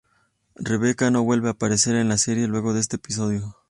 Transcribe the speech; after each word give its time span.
Rebecca 0.55 1.11
no 1.11 1.21
vuelve 1.23 1.49
a 1.49 1.51
aparecer 1.51 1.95
en 1.95 2.09
la 2.09 2.17
serie 2.17 2.47
luego 2.47 2.73
de 2.73 2.79
este 2.79 2.95
episodio. 2.95 3.55